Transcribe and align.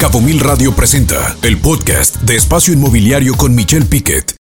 Cabo 0.00 0.22
Mil 0.22 0.40
Radio 0.40 0.74
presenta 0.74 1.36
el 1.42 1.58
podcast 1.58 2.22
de 2.22 2.34
Espacio 2.34 2.72
Inmobiliario 2.72 3.34
con 3.34 3.54
Michelle 3.54 3.84
Piquet. 3.84 4.34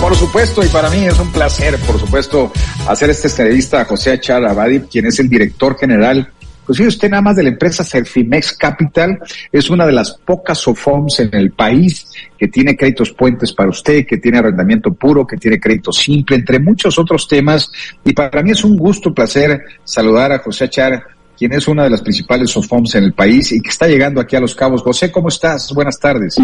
Por 0.00 0.16
supuesto, 0.16 0.64
y 0.64 0.66
para 0.66 0.90
mí 0.90 1.06
es 1.06 1.16
un 1.20 1.30
placer, 1.30 1.78
por 1.86 2.00
supuesto, 2.00 2.52
hacer 2.88 3.08
esta 3.10 3.28
entrevista 3.28 3.82
a 3.82 3.84
José 3.84 4.10
Achar 4.10 4.44
Abadi, 4.44 4.80
quien 4.80 5.06
es 5.06 5.20
el 5.20 5.28
director 5.28 5.78
general 5.78 6.32
pues 6.76 6.94
usted 6.94 7.10
nada 7.10 7.22
más 7.22 7.34
de 7.34 7.42
la 7.42 7.48
empresa 7.48 7.82
Cerfimex 7.82 8.56
Capital 8.56 9.18
es 9.50 9.70
una 9.70 9.86
de 9.86 9.90
las 9.90 10.16
pocas 10.18 10.56
SOFOMs 10.58 11.18
en 11.18 11.34
el 11.34 11.50
país 11.50 12.08
que 12.38 12.46
tiene 12.46 12.76
créditos 12.76 13.10
puentes 13.10 13.52
para 13.52 13.70
usted, 13.70 14.06
que 14.06 14.18
tiene 14.18 14.38
arrendamiento 14.38 14.92
puro, 14.92 15.26
que 15.26 15.36
tiene 15.36 15.58
crédito 15.58 15.90
simple, 15.90 16.36
entre 16.36 16.60
muchos 16.60 16.96
otros 16.96 17.26
temas. 17.26 17.72
Y 18.04 18.12
para 18.12 18.42
mí 18.44 18.52
es 18.52 18.62
un 18.62 18.76
gusto, 18.76 19.12
placer 19.12 19.60
saludar 19.82 20.30
a 20.30 20.38
José 20.38 20.66
Achar, 20.66 21.02
quien 21.36 21.52
es 21.54 21.66
una 21.66 21.82
de 21.82 21.90
las 21.90 22.02
principales 22.02 22.50
SOFOMs 22.50 22.94
en 22.94 23.02
el 23.02 23.14
país 23.14 23.50
y 23.50 23.60
que 23.60 23.70
está 23.70 23.88
llegando 23.88 24.20
aquí 24.20 24.36
a 24.36 24.40
Los 24.40 24.54
Cabos. 24.54 24.82
José, 24.82 25.10
¿cómo 25.10 25.28
estás? 25.28 25.72
Buenas 25.74 25.98
tardes. 25.98 26.36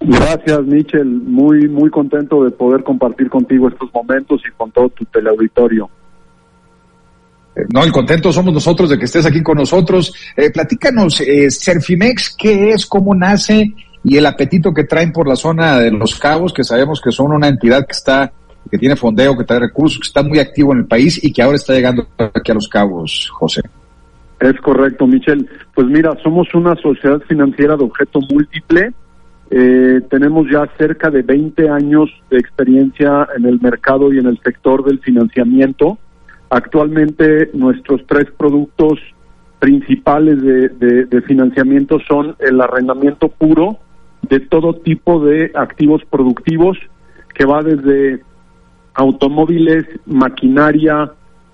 Gracias, 0.00 0.66
Michel. 0.66 1.06
Muy, 1.06 1.66
muy 1.66 1.88
contento 1.88 2.44
de 2.44 2.50
poder 2.50 2.84
compartir 2.84 3.30
contigo 3.30 3.68
estos 3.68 3.88
momentos 3.94 4.42
y 4.46 4.52
con 4.54 4.70
todo 4.70 4.90
tu 4.90 5.06
teleauditorio. 5.06 5.88
No, 7.72 7.84
el 7.84 7.92
contento 7.92 8.32
somos 8.32 8.54
nosotros 8.54 8.88
de 8.88 8.98
que 8.98 9.04
estés 9.04 9.26
aquí 9.26 9.42
con 9.42 9.58
nosotros. 9.58 10.14
Eh, 10.36 10.50
platícanos, 10.50 11.20
eh, 11.20 11.50
Serfimex, 11.50 12.34
¿qué 12.38 12.70
es, 12.70 12.86
cómo 12.86 13.14
nace 13.14 13.74
y 14.04 14.16
el 14.16 14.26
apetito 14.26 14.72
que 14.72 14.84
traen 14.84 15.12
por 15.12 15.28
la 15.28 15.36
zona 15.36 15.78
de 15.78 15.90
Los 15.90 16.18
Cabos, 16.18 16.52
que 16.52 16.64
sabemos 16.64 17.00
que 17.00 17.12
son 17.12 17.32
una 17.32 17.48
entidad 17.48 17.86
que 17.86 17.92
está, 17.92 18.32
que 18.70 18.78
tiene 18.78 18.96
fondeo, 18.96 19.36
que 19.36 19.44
trae 19.44 19.60
recursos, 19.60 20.00
que 20.00 20.06
está 20.06 20.22
muy 20.22 20.38
activo 20.38 20.72
en 20.72 20.80
el 20.80 20.86
país 20.86 21.22
y 21.22 21.32
que 21.32 21.42
ahora 21.42 21.56
está 21.56 21.74
llegando 21.74 22.06
aquí 22.18 22.50
a 22.50 22.54
Los 22.54 22.68
Cabos, 22.68 23.30
José? 23.32 23.60
Es 24.40 24.60
correcto, 24.60 25.06
Michel. 25.06 25.48
Pues 25.74 25.86
mira, 25.86 26.16
somos 26.22 26.52
una 26.54 26.74
sociedad 26.76 27.20
financiera 27.28 27.76
de 27.76 27.84
objeto 27.84 28.18
múltiple. 28.28 28.92
Eh, 29.50 30.00
tenemos 30.10 30.46
ya 30.50 30.66
cerca 30.78 31.10
de 31.10 31.22
20 31.22 31.68
años 31.68 32.10
de 32.28 32.38
experiencia 32.38 33.28
en 33.36 33.44
el 33.44 33.60
mercado 33.60 34.12
y 34.12 34.18
en 34.18 34.26
el 34.26 34.40
sector 34.42 34.84
del 34.84 34.98
financiamiento 34.98 35.98
Actualmente 36.54 37.48
nuestros 37.54 38.02
tres 38.06 38.26
productos 38.36 38.98
principales 39.58 40.42
de, 40.42 41.22
financiamiento 41.22 41.98
son 42.06 42.36
el 42.40 42.60
arrendamiento 42.60 43.28
puro 43.28 43.78
de 44.28 44.38
todo 44.40 44.74
tipo 44.74 45.24
de 45.24 45.50
activos 45.54 46.02
productivos 46.10 46.76
que 47.34 47.46
va 47.46 47.62
desde 47.62 48.22
automóviles, 48.92 49.86
maquinaria, 50.04 51.10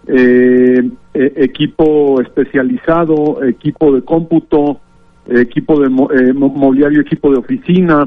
eh, 0.09 0.91
e, 1.15 1.33
equipo 1.45 2.21
especializado, 2.21 3.45
equipo 3.45 3.95
de 3.95 4.03
cómputo, 4.03 4.81
equipo 5.29 5.79
de 5.79 5.87
eh, 5.87 6.33
mobiliario, 6.33 7.03
equipo 7.03 7.31
de 7.31 7.39
oficina, 7.39 8.05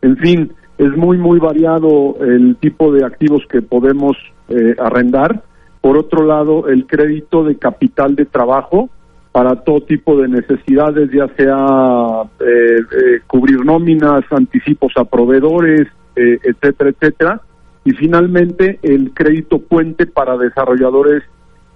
en 0.00 0.16
fin, 0.16 0.52
es 0.78 0.96
muy 0.96 1.18
muy 1.18 1.38
variado 1.38 2.16
el 2.22 2.56
tipo 2.56 2.90
de 2.92 3.04
activos 3.04 3.42
que 3.50 3.60
podemos 3.60 4.16
eh, 4.48 4.74
arrendar 4.78 5.49
por 5.80 5.96
otro 5.96 6.24
lado, 6.24 6.68
el 6.68 6.86
crédito 6.86 7.44
de 7.44 7.56
capital 7.56 8.14
de 8.14 8.26
trabajo 8.26 8.90
para 9.32 9.56
todo 9.56 9.80
tipo 9.82 10.20
de 10.20 10.28
necesidades, 10.28 11.10
ya 11.12 11.28
sea 11.36 12.22
eh, 12.40 12.78
eh, 12.80 13.20
cubrir 13.26 13.64
nóminas, 13.64 14.24
anticipos 14.30 14.92
a 14.96 15.04
proveedores, 15.04 15.86
eh, 16.16 16.38
etcétera, 16.42 16.90
etcétera. 16.90 17.40
Y 17.84 17.92
finalmente, 17.92 18.78
el 18.82 19.12
crédito 19.14 19.60
puente 19.60 20.06
para 20.06 20.36
desarrolladores 20.36 21.22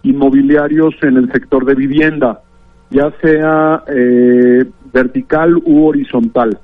inmobiliarios 0.02 0.94
en 1.02 1.16
el 1.16 1.32
sector 1.32 1.64
de 1.64 1.74
vivienda, 1.74 2.42
ya 2.90 3.10
sea 3.22 3.82
vertical 4.92 5.56
u 5.64 5.86
horizontal. 5.86 6.58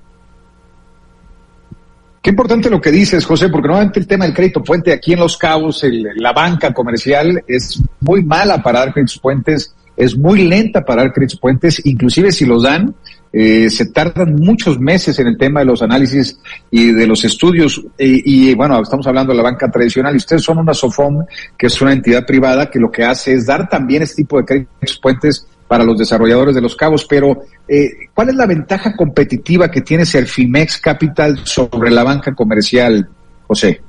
Qué 2.22 2.30
importante 2.30 2.68
lo 2.68 2.80
que 2.80 2.90
dices, 2.90 3.24
José, 3.24 3.48
porque 3.48 3.68
nuevamente 3.68 3.98
el 3.98 4.06
tema 4.06 4.26
del 4.26 4.34
crédito 4.34 4.62
puente 4.62 4.92
aquí 4.92 5.14
en 5.14 5.20
Los 5.20 5.38
Cabos, 5.38 5.82
la 6.16 6.32
banca 6.32 6.72
comercial 6.74 7.42
es 7.46 7.82
muy 8.00 8.22
mala 8.22 8.62
para 8.62 8.80
dar 8.80 8.92
créditos 8.92 9.18
puentes, 9.18 9.74
es 9.96 10.18
muy 10.18 10.46
lenta 10.46 10.84
para 10.84 11.02
dar 11.02 11.12
créditos 11.14 11.40
puentes, 11.40 11.80
inclusive 11.86 12.30
si 12.30 12.44
los 12.44 12.64
dan, 12.64 12.94
eh, 13.32 13.70
se 13.70 13.86
tardan 13.86 14.34
muchos 14.34 14.78
meses 14.78 15.18
en 15.18 15.28
el 15.28 15.38
tema 15.38 15.60
de 15.60 15.66
los 15.66 15.80
análisis 15.80 16.38
y 16.70 16.92
de 16.92 17.06
los 17.06 17.24
estudios. 17.24 17.82
Y, 17.96 18.54
bueno, 18.54 18.82
estamos 18.82 19.06
hablando 19.06 19.32
de 19.32 19.38
la 19.38 19.44
banca 19.44 19.70
tradicional 19.70 20.12
y 20.12 20.18
ustedes 20.18 20.42
son 20.42 20.58
una 20.58 20.74
SOFOM, 20.74 21.24
que 21.56 21.68
es 21.68 21.80
una 21.80 21.94
entidad 21.94 22.26
privada 22.26 22.68
que 22.68 22.78
lo 22.78 22.90
que 22.90 23.02
hace 23.02 23.32
es 23.32 23.46
dar 23.46 23.66
también 23.66 24.02
este 24.02 24.24
tipo 24.24 24.36
de 24.36 24.44
créditos 24.44 24.98
puentes 24.98 25.46
para 25.70 25.84
los 25.84 25.96
desarrolladores 25.96 26.56
de 26.56 26.60
los 26.60 26.74
cabos, 26.74 27.06
pero 27.08 27.42
eh, 27.68 27.90
¿cuál 28.12 28.30
es 28.30 28.34
la 28.34 28.48
ventaja 28.48 28.96
competitiva 28.96 29.70
que 29.70 29.82
tiene 29.82 30.04
Serfimex 30.04 30.80
Capital 30.80 31.38
sobre 31.44 31.92
la 31.92 32.02
banca 32.02 32.34
comercial, 32.34 33.08
José? 33.46 33.80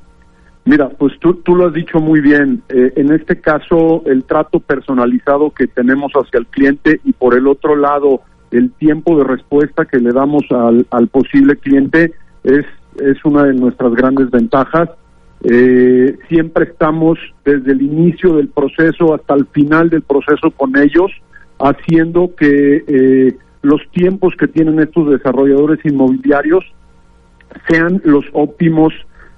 Mira, 0.65 0.89
pues 0.89 1.13
tú, 1.19 1.33
tú 1.37 1.55
lo 1.55 1.69
has 1.69 1.73
dicho 1.73 1.97
muy 1.97 2.21
bien. 2.21 2.61
Eh, 2.69 2.93
en 2.97 3.11
este 3.11 3.41
caso, 3.41 4.03
el 4.05 4.25
trato 4.25 4.59
personalizado 4.59 5.49
que 5.49 5.65
tenemos 5.65 6.11
hacia 6.13 6.37
el 6.37 6.45
cliente 6.45 7.01
y 7.03 7.13
por 7.13 7.35
el 7.35 7.47
otro 7.47 7.75
lado, 7.75 8.21
el 8.51 8.71
tiempo 8.73 9.17
de 9.17 9.23
respuesta 9.23 9.85
que 9.85 9.97
le 9.97 10.11
damos 10.11 10.43
al, 10.51 11.07
posible 11.07 11.55
cliente 11.55 12.13
es, 12.43 12.63
es 12.99 13.25
una 13.25 13.45
de 13.45 13.55
nuestras 13.55 13.91
grandes 13.95 14.29
ventajas. 14.29 14.87
Eh, 15.43 16.15
siempre 16.29 16.65
estamos 16.65 17.17
desde 17.43 17.71
el 17.71 17.81
inicio 17.81 18.35
del 18.35 18.49
proceso 18.49 19.15
hasta 19.15 19.33
el 19.33 19.47
final 19.47 19.89
del 19.89 20.03
proceso 20.03 20.51
con 20.51 20.77
ellos 20.77 21.11
haciendo 21.61 22.35
que 22.35 22.83
eh, 22.87 23.37
los 23.61 23.81
tiempos 23.91 24.33
que 24.37 24.47
tienen 24.47 24.79
estos 24.79 25.09
desarrolladores 25.09 25.79
inmobiliarios 25.85 26.65
sean 27.69 28.01
los 28.03 28.25
óptimos 28.33 28.93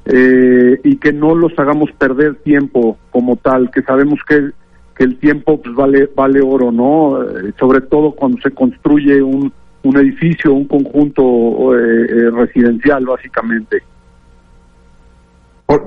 eh, 0.06 0.80
y 0.84 0.98
que 0.98 1.14
no 1.14 1.36
los 1.36 1.58
hagamos 1.58 1.92
perder 1.94 2.36
tiempo 2.36 2.98
como 3.12 3.36
tal, 3.38 3.72
que 3.72 3.82
sabemos 3.82 4.20
que, 4.28 4.52
que 4.96 5.04
el 5.04 5.18
tiempo 5.18 5.62
pues, 5.62 5.76
vale, 5.76 6.10
vale 6.16 6.42
oro, 6.42 6.72
¿no? 6.72 7.22
Eh, 7.24 7.54
sobre 7.60 7.82
todo 7.82 8.12
cuando 8.12 8.40
se 8.42 8.52
construye 8.52 9.22
un, 9.22 9.52
un 9.84 9.98
edificio, 9.98 10.54
un 10.54 10.66
conjunto 10.66 11.72
residencial, 11.74 13.06
básicamente. 13.06 13.84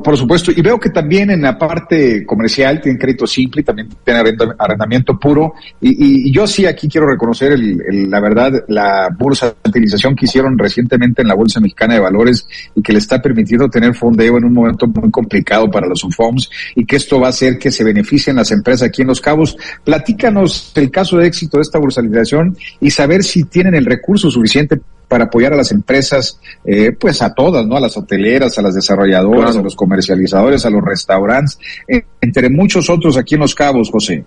Por, 0.03 0.17
supuesto, 0.17 0.51
y 0.51 0.61
veo 0.63 0.81
que 0.81 0.91
también 0.91 1.31
en 1.31 1.43
la 1.43 1.57
parte 1.57 2.25
comercial 2.25 2.81
tienen 2.81 2.99
crédito 2.99 3.27
simple 3.27 3.61
y 3.61 3.65
también 3.65 3.89
tienen 4.05 4.37
arrendamiento 4.59 5.19
puro. 5.19 5.55
Y, 5.81 6.33
yo 6.33 6.47
sí 6.47 6.67
aquí 6.67 6.89
quiero 6.89 7.07
reconocer, 7.07 7.53
el, 7.53 8.11
la 8.11 8.21
verdad, 8.21 8.65
la 8.69 9.09
bursatilización 9.17 10.17
que 10.17 10.27
hicieron 10.27 10.59
recientemente 10.59 11.23
en 11.23 11.29
la 11.29 11.35
Bolsa 11.35 11.61
Mexicana 11.61 11.95
de 11.95 12.01
Valores 12.01 12.47
y 12.75 12.83
que 12.83 12.93
le 12.93 12.99
está 12.99 13.23
permitiendo 13.23 13.69
tener 13.69 13.95
fondeo 13.95 14.39
en 14.39 14.45
un 14.45 14.53
momento 14.53 14.87
muy 14.87 15.11
complicado 15.11 15.71
para 15.71 15.87
los 15.87 16.03
UFOMs 16.03 16.51
y 16.75 16.85
que 16.85 16.97
esto 16.97 17.21
va 17.21 17.29
a 17.29 17.31
hacer 17.31 17.59
que 17.59 17.71
se 17.71 17.85
beneficien 17.85 18.37
las 18.37 18.51
empresas 18.51 18.89
aquí 18.89 19.03
en 19.03 19.09
Los 19.09 19.21
Cabos. 19.21 19.57
Platícanos 19.85 20.73
el 20.75 20.91
caso 20.91 21.19
de 21.19 21.27
éxito 21.27 21.59
de 21.59 21.63
esta 21.63 21.79
bursalización 21.79 22.57
y 22.81 22.91
saber 22.91 23.23
si 23.23 23.45
tienen 23.45 23.75
el 23.75 23.85
recurso 23.85 24.31
suficiente 24.31 24.81
para 25.09 25.25
apoyar 25.25 25.53
a 25.53 25.57
las 25.57 25.73
empresas, 25.73 26.41
eh, 26.65 26.93
pues 26.93 27.23
a 27.23 27.35
todas, 27.35 27.67
¿no? 27.67 27.77
A 27.77 27.81
las 27.81 27.97
hoteleras, 27.97 28.59
a 28.59 28.63
las 28.63 28.75
desarrolladoras, 28.75 29.57
a 29.57 29.63
los 29.63 29.77
comercializadores, 29.77 30.67
a 30.67 30.71
los 30.71 30.83
restaurantes, 30.83 31.59
eh, 31.89 32.03
entre 32.21 32.51
muchos 32.51 32.91
otros 32.91 33.17
aquí 33.17 33.35
en 33.35 33.43
Los 33.43 33.55
Cabos, 33.55 33.91
José. 33.91 34.25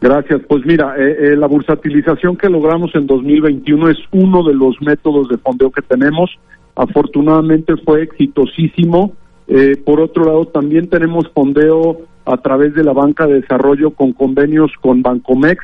Gracias. 0.00 0.42
Pues 0.48 0.66
mira, 0.66 0.96
eh, 0.98 1.36
la 1.36 1.46
bursatilización 1.46 2.36
que 2.36 2.48
logramos 2.48 2.94
en 2.94 3.06
2021 3.06 3.90
es 3.90 3.98
uno 4.10 4.42
de 4.42 4.52
los 4.52 4.80
métodos 4.82 5.28
de 5.28 5.38
fondeo 5.38 5.70
que 5.70 5.82
tenemos. 5.82 6.30
Afortunadamente 6.74 7.74
fue 7.84 8.02
exitosísimo. 8.02 9.12
por 9.84 10.00
otro 10.00 10.24
lado, 10.24 10.46
también 10.46 10.88
tenemos 10.88 11.30
fondeo 11.34 12.00
a 12.24 12.38
través 12.38 12.74
de 12.74 12.82
la 12.82 12.94
banca 12.94 13.26
de 13.26 13.42
desarrollo 13.42 13.90
con 13.90 14.14
convenios 14.14 14.72
con 14.80 15.02
Bancomex, 15.02 15.62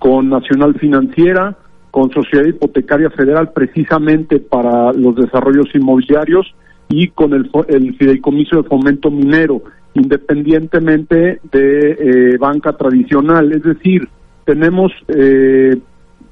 con 0.00 0.28
Nacional 0.28 0.74
Financiera, 0.74 1.56
con 1.94 2.10
Sociedad 2.10 2.44
Hipotecaria 2.44 3.08
Federal 3.08 3.52
precisamente 3.52 4.40
para 4.40 4.92
los 4.92 5.14
desarrollos 5.14 5.72
inmobiliarios 5.76 6.52
y 6.88 7.06
con 7.06 7.32
el, 7.34 7.48
el 7.68 7.94
fideicomiso 7.94 8.60
de 8.60 8.68
fomento 8.68 9.12
minero, 9.12 9.62
independientemente 9.94 11.38
de 11.52 12.32
eh, 12.32 12.36
banca 12.36 12.72
tradicional. 12.72 13.52
Es 13.52 13.62
decir, 13.62 14.08
tenemos 14.44 14.90
eh, 15.06 15.78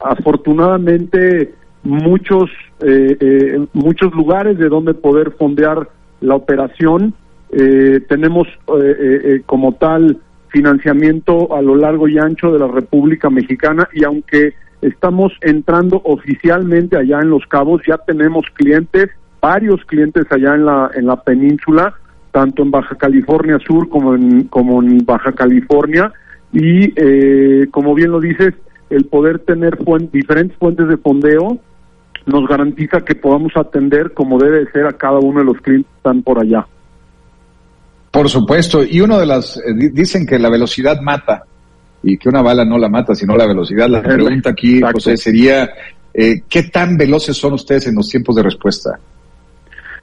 afortunadamente 0.05 1.55
muchos 1.85 2.51
eh, 2.81 3.65
muchos 3.73 4.13
lugares 4.15 4.59
de 4.59 4.69
donde 4.69 4.95
poder 4.95 5.31
fondear 5.39 5.89
la 6.23 6.35
operación. 6.35 7.15
tenemos 8.09 8.49
como 9.47 9.75
tal 9.75 10.19
financiamiento 10.49 11.55
a 11.55 11.63
lo 11.63 11.77
largo 11.77 12.09
y 12.09 12.19
ancho 12.19 12.51
de 12.51 12.59
la 12.59 12.67
República 12.67 13.31
Mexicana 13.31 13.89
y 13.93 14.03
aunque 14.03 14.55
Estamos 14.83 15.33
entrando 15.41 16.03
oficialmente 16.05 16.97
allá 16.97 17.21
en 17.21 17.31
Los 17.31 17.47
Cabos, 17.47 17.83
ya 17.87 17.99
tenemos 17.99 18.45
clientes, 18.55 19.11
varios 19.41 19.85
clientes 19.85 20.27
allá 20.31 20.57
en 20.57 20.67
la, 20.67 20.91
en 20.95 21.07
la 21.07 21.17
península, 21.23 21.95
tanto 22.33 22.63
en 22.63 22.73
Baja 22.73 22.97
California 22.97 23.59
Sur 23.65 23.89
como 23.89 24.15
en, 24.17 24.45
como 24.49 24.83
en 24.83 25.05
Baja 25.07 25.33
California, 25.33 26.13
y, 26.53 26.93
eh, 26.97 27.69
como 27.71 27.95
bien 27.95 28.11
lo 28.11 28.21
dices, 28.21 28.55
el 28.91 29.07
poder 29.07 29.39
tener 29.39 29.79
diferentes 30.11 30.59
fuentes 30.59 30.89
de 30.89 30.97
fondeo 30.97 31.59
nos 32.27 32.49
garantiza 32.49 33.01
que 33.01 33.15
podamos 33.15 33.53
atender 33.57 34.13
como 34.13 34.39
debe 34.39 34.71
ser 34.73 34.87
a 34.87 34.93
cada 34.93 35.19
uno 35.19 35.41
de 35.41 35.47
los 35.47 35.61
clientes 35.61 35.89
que 35.91 35.97
están 35.97 36.23
por 36.23 36.41
allá. 36.41 36.67
Por 38.11 38.29
supuesto, 38.29 38.83
y 38.85 39.01
uno 39.01 39.19
de 39.19 39.27
las, 39.27 39.57
eh, 39.57 39.91
dicen 39.93 40.27
que 40.27 40.39
la 40.39 40.51
velocidad 40.51 41.01
mata 41.01 41.45
y 42.03 42.19
que 42.19 42.29
una 42.29 42.43
bala 42.43 42.65
no 42.65 42.79
la 42.79 42.89
mata, 42.89 43.15
sino 43.15 43.37
la 43.37 43.47
velocidad. 43.47 43.89
La 43.89 44.03
pregunta 44.03 44.51
aquí, 44.51 44.81
José, 44.81 45.17
sería, 45.17 45.71
eh, 46.13 46.43
¿qué 46.49 46.65
tan 46.65 46.97
veloces 46.97 47.37
son 47.37 47.55
ustedes 47.55 47.87
en 47.87 47.95
los 47.95 48.09
tiempos 48.09 48.37
de 48.37 48.43
respuesta? 48.43 48.99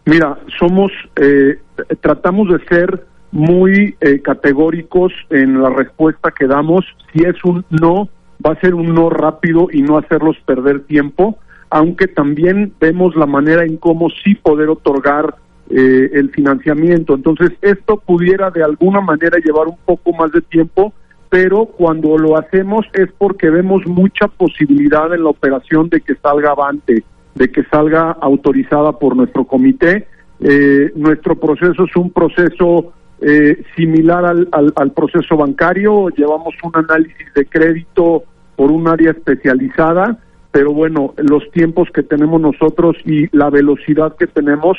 Mira, 0.06 0.38
somos, 0.58 0.92
eh, 1.16 1.60
tratamos 2.02 2.50
de 2.50 2.66
ser 2.66 3.06
muy 3.32 3.96
eh, 4.02 4.22
categóricos 4.22 5.14
en 5.30 5.62
la 5.62 5.70
respuesta 5.70 6.32
que 6.32 6.48
damos. 6.48 6.86
Si 7.14 7.24
es 7.24 7.44
un 7.44 7.66
no, 7.70 8.10
va 8.46 8.54
a 8.54 8.60
ser 8.60 8.74
un 8.74 8.94
no 8.94 9.10
rápido 9.10 9.68
y 9.72 9.82
no 9.82 9.98
hacerlos 9.98 10.38
perder 10.46 10.82
tiempo, 10.82 11.38
aunque 11.70 12.08
también 12.08 12.74
vemos 12.80 13.16
la 13.16 13.26
manera 13.26 13.64
en 13.64 13.78
cómo 13.78 14.10
sí 14.24 14.36
poder 14.36 14.70
otorgar 14.70 15.36
eh, 15.70 16.10
el 16.14 16.32
financiamiento. 16.32 17.14
Entonces, 17.14 17.52
esto 17.62 17.98
pudiera 17.98 18.50
de 18.50 18.64
alguna 18.64 19.02
manera 19.02 19.38
llevar 19.38 19.68
un 19.68 19.78
poco 19.86 20.14
más 20.14 20.32
de 20.32 20.42
tiempo, 20.42 20.94
pero 21.30 21.66
cuando 21.66 22.18
lo 22.18 22.38
hacemos 22.38 22.86
es 22.94 23.10
porque 23.18 23.50
vemos 23.50 23.86
mucha 23.86 24.28
posibilidad 24.28 25.14
en 25.14 25.24
la 25.24 25.30
operación 25.30 25.88
de 25.90 26.02
que 26.02 26.16
salga 26.16 26.52
avante, 26.52 27.04
de 27.36 27.52
que 27.52 27.64
salga 27.66 28.12
autorizada 28.20 28.94
por 28.94 29.16
nuestro 29.16 29.46
comité. 29.46 30.08
Eh, 30.40 30.92
nuestro 30.96 31.36
proceso 31.36 31.84
es 31.84 31.96
un 31.96 32.12
proceso 32.12 32.94
eh, 33.22 33.64
similar 33.76 34.26
al, 34.26 34.48
al, 34.52 34.92
proceso 34.92 35.38
bancario, 35.38 36.10
llevamos 36.10 36.56
un 36.64 36.72
análisis 36.74 37.34
de 37.36 37.46
crédito 37.46 38.24
por 38.56 38.72
un 38.72 38.88
área 38.88 39.12
especializada, 39.12 40.18
pero 40.52 40.74
bueno, 40.74 41.14
los 41.18 41.50
tiempos 41.52 41.90
que 41.94 42.02
tenemos 42.02 42.42
nosotros 42.42 42.96
y 43.06 43.28
la 43.36 43.50
velocidad 43.50 44.16
que 44.18 44.28
tenemos 44.28 44.78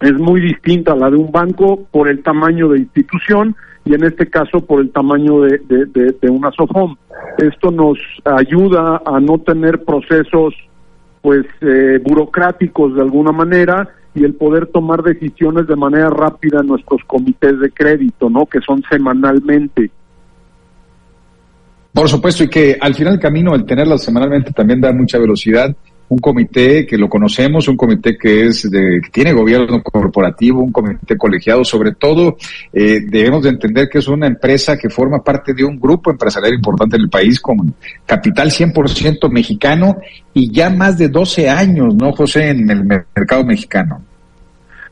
es 0.00 0.14
muy 0.14 0.40
distinta 0.40 0.92
a 0.92 0.96
la 0.96 1.10
de 1.10 1.16
un 1.16 1.30
banco 1.30 1.84
por 1.90 2.08
el 2.08 2.22
tamaño 2.22 2.68
de 2.68 2.78
institución 2.78 3.56
y 3.84 3.94
en 3.94 4.04
este 4.04 4.28
caso 4.28 4.60
por 4.60 4.80
el 4.80 4.90
tamaño 4.90 5.42
de, 5.42 5.58
de, 5.66 6.14
de 6.20 6.30
una 6.30 6.50
SOFOM. 6.52 6.96
Esto 7.38 7.70
nos 7.70 7.98
ayuda 8.24 9.02
a 9.04 9.20
no 9.20 9.38
tener 9.38 9.84
procesos 9.84 10.54
pues 11.22 11.44
eh, 11.60 12.00
burocráticos 12.02 12.94
de 12.94 13.02
alguna 13.02 13.32
manera 13.32 13.88
y 14.14 14.24
el 14.24 14.34
poder 14.34 14.66
tomar 14.66 15.02
decisiones 15.02 15.66
de 15.66 15.76
manera 15.76 16.10
rápida 16.10 16.60
en 16.60 16.66
nuestros 16.66 17.02
comités 17.06 17.58
de 17.60 17.70
crédito, 17.70 18.28
¿no? 18.28 18.46
Que 18.46 18.60
son 18.60 18.82
semanalmente. 18.90 19.90
Por 21.92 22.08
supuesto, 22.08 22.44
y 22.44 22.48
que 22.48 22.76
al 22.80 22.94
final 22.94 23.14
del 23.14 23.22
camino 23.22 23.54
el 23.54 23.64
tenerlas 23.64 24.02
semanalmente 24.04 24.52
también 24.52 24.80
da 24.80 24.92
mucha 24.92 25.18
velocidad 25.18 25.74
un 26.10 26.18
comité 26.18 26.84
que 26.86 26.98
lo 26.98 27.08
conocemos, 27.08 27.68
un 27.68 27.76
comité 27.76 28.18
que 28.18 28.46
es 28.46 28.68
de, 28.68 29.00
que 29.00 29.10
tiene 29.10 29.32
gobierno 29.32 29.80
corporativo, 29.80 30.60
un 30.60 30.72
comité 30.72 31.16
colegiado, 31.16 31.64
sobre 31.64 31.92
todo 31.92 32.36
eh, 32.72 33.00
debemos 33.06 33.44
de 33.44 33.50
entender 33.50 33.88
que 33.88 33.98
es 33.98 34.08
una 34.08 34.26
empresa 34.26 34.76
que 34.76 34.90
forma 34.90 35.22
parte 35.22 35.54
de 35.54 35.64
un 35.64 35.78
grupo 35.78 36.10
empresarial 36.10 36.54
importante 36.54 36.96
en 36.96 37.02
el 37.02 37.08
país 37.08 37.40
con 37.40 37.74
capital 38.04 38.50
100% 38.50 39.30
mexicano 39.30 39.98
y 40.34 40.52
ya 40.52 40.68
más 40.68 40.98
de 40.98 41.08
12 41.08 41.48
años, 41.48 41.94
¿no, 41.94 42.10
José, 42.10 42.50
en 42.50 42.68
el 42.68 42.84
mercado 42.84 43.44
mexicano? 43.44 44.02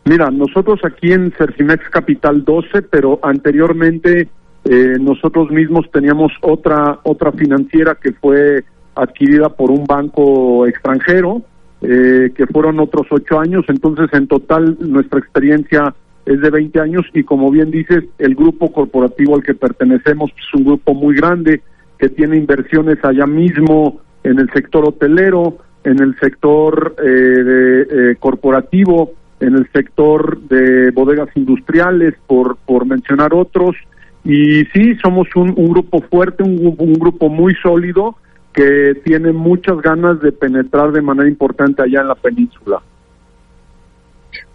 Mira, 0.04 0.30
nosotros 0.30 0.78
aquí 0.84 1.12
en 1.12 1.32
Cercimex 1.36 1.90
Capital 1.90 2.44
12, 2.44 2.82
pero 2.82 3.18
anteriormente 3.24 4.28
eh, 4.64 4.96
nosotros 5.00 5.50
mismos 5.50 5.90
teníamos 5.92 6.30
otra 6.42 7.00
otra 7.02 7.32
financiera 7.32 7.96
que 8.00 8.12
fue 8.12 8.62
adquirida 8.98 9.48
por 9.48 9.70
un 9.70 9.84
banco 9.84 10.66
extranjero, 10.66 11.42
eh, 11.80 12.32
que 12.34 12.46
fueron 12.46 12.80
otros 12.80 13.06
ocho 13.10 13.38
años, 13.38 13.64
entonces 13.68 14.08
en 14.12 14.26
total 14.26 14.76
nuestra 14.80 15.20
experiencia 15.20 15.94
es 16.26 16.40
de 16.40 16.50
20 16.50 16.80
años 16.80 17.06
y 17.14 17.22
como 17.22 17.50
bien 17.50 17.70
dices, 17.70 18.04
el 18.18 18.34
grupo 18.34 18.72
corporativo 18.72 19.36
al 19.36 19.42
que 19.42 19.54
pertenecemos 19.54 20.30
es 20.36 20.54
un 20.54 20.64
grupo 20.64 20.92
muy 20.92 21.14
grande 21.14 21.62
que 21.98 22.08
tiene 22.08 22.36
inversiones 22.36 23.02
allá 23.04 23.26
mismo 23.26 24.00
en 24.24 24.38
el 24.38 24.50
sector 24.50 24.84
hotelero, 24.86 25.58
en 25.84 26.02
el 26.02 26.18
sector 26.18 26.96
eh, 26.98 27.08
de, 27.08 27.82
eh, 27.82 28.16
corporativo, 28.18 29.12
en 29.40 29.54
el 29.54 29.70
sector 29.72 30.40
de 30.48 30.90
bodegas 30.90 31.28
industriales, 31.36 32.14
por, 32.26 32.56
por 32.66 32.86
mencionar 32.86 33.32
otros. 33.32 33.76
Y 34.24 34.64
sí, 34.66 34.96
somos 34.96 35.28
un, 35.36 35.54
grupo 35.54 36.00
fuerte, 36.02 36.42
un, 36.42 36.74
un 36.76 36.92
grupo 36.94 37.28
muy 37.28 37.54
sólido 37.62 38.16
que 38.58 39.00
tiene 39.04 39.32
muchas 39.32 39.80
ganas 39.80 40.20
de 40.20 40.32
penetrar 40.32 40.90
de 40.90 41.00
manera 41.00 41.28
importante 41.28 41.80
allá 41.80 42.00
en 42.00 42.08
la 42.08 42.16
península. 42.16 42.82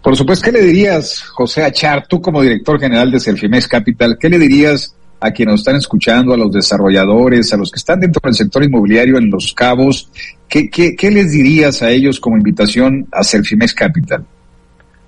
Por 0.02 0.14
supuesto, 0.14 0.44
¿qué 0.44 0.52
le 0.52 0.60
dirías, 0.60 1.22
José 1.22 1.64
Achar, 1.64 2.06
tú 2.06 2.20
como 2.20 2.42
director 2.42 2.78
general 2.78 3.10
de 3.10 3.18
Selfimex 3.18 3.66
Capital, 3.66 4.18
qué 4.20 4.28
le 4.28 4.38
dirías 4.38 4.94
a 5.20 5.30
quienes 5.30 5.54
nos 5.54 5.60
están 5.62 5.76
escuchando, 5.76 6.34
a 6.34 6.36
los 6.36 6.52
desarrolladores, 6.52 7.50
a 7.54 7.56
los 7.56 7.70
que 7.70 7.78
están 7.78 8.00
dentro 8.00 8.20
del 8.22 8.34
sector 8.34 8.62
inmobiliario 8.62 9.16
en 9.16 9.30
Los 9.30 9.54
Cabos? 9.54 10.10
¿Qué, 10.50 10.68
qué, 10.68 10.94
qué 10.94 11.10
les 11.10 11.32
dirías 11.32 11.82
a 11.82 11.90
ellos 11.90 12.20
como 12.20 12.36
invitación 12.36 13.06
a 13.10 13.24
Selfimex 13.24 13.72
Capital? 13.72 14.26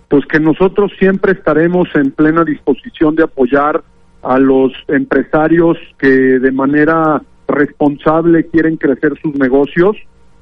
Pues 0.09 0.25
que 0.25 0.41
nosotros 0.41 0.91
siempre 0.99 1.33
estaremos 1.33 1.87
en 1.97 2.13
plena 2.13 2.45
disposición 2.45 3.15
de 3.15 3.25
apoyar 3.25 3.83
a 4.23 4.39
los 4.39 4.73
empresarios 4.89 5.77
que 5.99 6.09
de 6.09 6.51
manera 6.51 7.21
responsable 7.49 8.47
quieren 8.47 8.77
crecer 8.77 9.15
sus 9.21 9.35
negocios. 9.35 9.97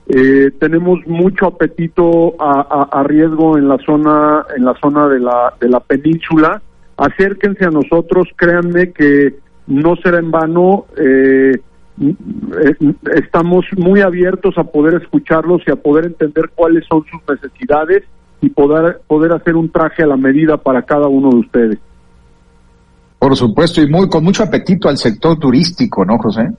Eh, 0.06 0.50
tenemos 0.58 1.00
mucho 1.06 1.46
apetito 1.46 2.34
a, 2.38 3.02
riesgo 3.04 3.56
en 3.56 3.68
la 3.68 3.78
zona 3.78 4.44
en 4.54 4.64
la 4.64 4.74
zona 4.74 5.08
de 5.08 5.20
la 5.20 5.54
de 5.60 5.68
la 5.68 5.80
península. 5.80 6.60
Acérquense 6.96 7.64
a 7.64 7.70
nosotros, 7.70 8.28
créanme 8.36 8.92
que 8.92 9.36
no 9.66 9.96
será 9.96 10.18
en 10.18 10.30
vano. 10.30 10.86
Eh, 10.98 11.52
eh, 12.00 12.94
estamos 13.14 13.64
muy 13.76 14.00
abiertos 14.00 14.58
a 14.58 14.64
poder 14.64 15.00
escucharlos 15.00 15.62
y 15.66 15.70
a 15.70 15.76
poder 15.76 16.06
entender 16.06 16.50
cuáles 16.54 16.84
son 16.86 17.04
sus 17.10 17.20
necesidades 17.28 18.02
y 18.40 18.50
poder 18.50 19.00
poder 19.06 19.32
hacer 19.32 19.56
un 19.56 19.70
traje 19.70 20.02
a 20.02 20.06
la 20.06 20.16
medida 20.16 20.58
para 20.58 20.82
cada 20.82 21.08
uno 21.08 21.30
de 21.30 21.36
ustedes. 21.36 21.78
Por 23.18 23.34
supuesto 23.36 23.80
y 23.80 23.88
muy 23.88 24.06
con 24.10 24.22
mucho 24.22 24.42
apetito 24.42 24.88
al 24.90 24.98
sector 24.98 25.38
turístico, 25.38 26.04
¿no, 26.04 26.18
José? 26.18 26.50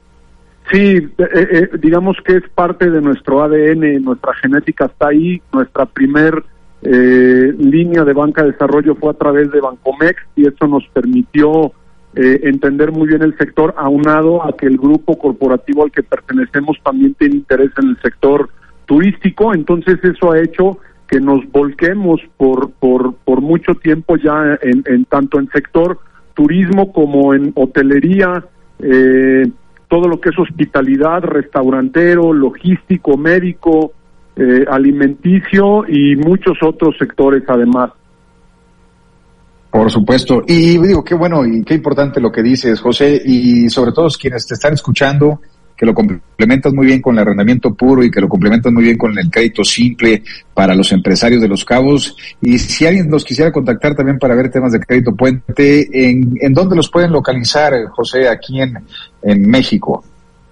Sí, 0.71 0.97
eh, 0.97 1.09
eh, 1.17 1.69
digamos 1.79 2.17
que 2.25 2.37
es 2.37 2.49
parte 2.49 2.89
de 2.89 3.01
nuestro 3.01 3.43
ADN, 3.43 4.03
nuestra 4.03 4.33
genética 4.35 4.85
está 4.85 5.09
ahí, 5.09 5.41
nuestra 5.53 5.85
primer 5.85 6.43
eh, 6.81 7.53
línea 7.57 8.03
de 8.03 8.13
banca 8.13 8.43
de 8.43 8.51
desarrollo 8.51 8.95
fue 8.95 9.11
a 9.11 9.17
través 9.17 9.51
de 9.51 9.61
Bancomex 9.61 10.21
y 10.35 10.47
eso 10.47 10.67
nos 10.67 10.87
permitió 10.87 11.71
entender 12.17 12.93
muy 12.93 13.09
bien 13.09 13.23
el 13.23 13.37
sector, 13.37 13.73
aunado 13.77 14.41
a 14.41 14.55
que 14.55 14.67
el 14.67 14.77
grupo 14.77 15.17
corporativo 15.17 15.83
al 15.83 15.91
que 15.91 16.01
pertenecemos 16.01 16.77
también 16.81 17.13
tiene 17.15 17.35
interés 17.35 17.71
en 17.77 17.89
el 17.89 18.01
sector 18.01 18.49
turístico, 18.85 19.53
entonces 19.53 20.01
eso 20.01 20.31
ha 20.31 20.39
hecho 20.39 20.77
que 21.09 21.19
nos 21.19 21.41
volquemos 21.51 22.21
por, 22.37 22.71
por, 22.71 23.15
por 23.15 23.41
mucho 23.41 23.75
tiempo 23.75 24.15
ya 24.15 24.57
en, 24.61 24.81
en 24.85 25.03
tanto 25.03 25.39
en 25.39 25.49
sector 25.49 25.99
turismo 26.35 26.93
como 26.93 27.33
en 27.33 27.51
hotelería, 27.55 28.45
eh, 28.79 29.49
todo 29.87 30.07
lo 30.07 30.19
que 30.19 30.29
es 30.29 30.39
hospitalidad, 30.39 31.21
restaurantero, 31.21 32.33
logístico, 32.33 33.17
médico, 33.17 33.91
eh, 34.35 34.65
alimenticio 34.69 35.85
y 35.87 36.15
muchos 36.15 36.57
otros 36.61 36.95
sectores 36.97 37.43
además. 37.47 37.91
Por 39.71 39.91
supuesto. 39.91 40.41
Y 40.47 40.77
digo, 40.77 41.03
qué 41.03 41.15
bueno 41.15 41.45
y 41.45 41.63
qué 41.63 41.73
importante 41.73 42.21
lo 42.21 42.31
que 42.31 42.41
dices, 42.41 42.79
José, 42.79 43.21
y 43.25 43.69
sobre 43.69 43.91
todo 43.91 44.07
quienes 44.19 44.47
te 44.47 44.53
están 44.53 44.73
escuchando, 44.73 45.41
que 45.75 45.85
lo 45.85 45.93
complementas 45.93 46.73
muy 46.73 46.87
bien 46.87 47.01
con 47.01 47.15
el 47.15 47.21
arrendamiento 47.21 47.73
puro 47.73 48.03
y 48.03 48.11
que 48.11 48.21
lo 48.21 48.29
complementas 48.29 48.71
muy 48.71 48.83
bien 48.83 48.97
con 48.97 49.17
el 49.17 49.29
crédito 49.29 49.63
simple 49.63 50.23
para 50.53 50.75
los 50.75 50.91
empresarios 50.91 51.41
de 51.41 51.47
los 51.47 51.65
cabos. 51.65 52.15
Y 52.41 52.57
si 52.57 52.85
alguien 52.85 53.11
los 53.11 53.25
quisiera 53.25 53.51
contactar 53.51 53.95
también 53.95 54.17
para 54.17 54.35
ver 54.35 54.49
temas 54.49 54.71
de 54.71 54.79
crédito 54.79 55.15
puente, 55.15 55.87
¿en, 55.91 56.35
en 56.39 56.53
dónde 56.53 56.75
los 56.75 56.89
pueden 56.89 57.11
localizar, 57.11 57.73
José, 57.89 58.29
aquí 58.29 58.61
en, 58.61 58.77
en 59.21 59.49
México? 59.49 60.03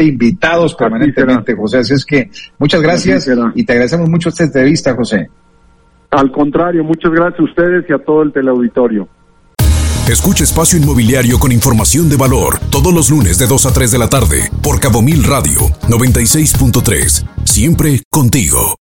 invitados 0.00 0.74
permanentemente, 0.74 1.54
José. 1.54 1.78
Así 1.78 1.94
es 1.94 2.04
que 2.04 2.30
muchas 2.58 2.82
gracias 2.82 3.26
y 3.54 3.64
te 3.64 3.72
agradecemos 3.72 4.08
mucho 4.10 4.28
esta 4.28 4.44
entrevista, 4.44 4.94
José. 4.94 5.30
Al 6.10 6.30
contrario, 6.32 6.84
muchas 6.84 7.12
gracias 7.12 7.40
a 7.40 7.44
ustedes 7.44 7.84
y 7.88 7.92
a 7.92 7.98
todo 7.98 8.22
el 8.22 8.32
teleauditorio. 8.32 9.08
Escucha 10.08 10.44
Espacio 10.44 10.78
Inmobiliario 10.78 11.38
con 11.38 11.50
información 11.50 12.08
de 12.08 12.16
valor 12.16 12.60
todos 12.70 12.94
los 12.94 13.10
lunes 13.10 13.38
de 13.38 13.46
2 13.48 13.66
a 13.66 13.72
3 13.72 13.90
de 13.90 13.98
la 13.98 14.08
tarde 14.08 14.50
por 14.62 14.78
Cabo 14.78 15.02
Mil 15.02 15.24
Radio 15.24 15.58
96.3. 15.88 17.26
Siempre 17.44 18.02
contigo. 18.10 18.74